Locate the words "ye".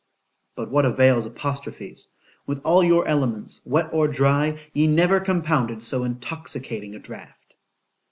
4.73-4.87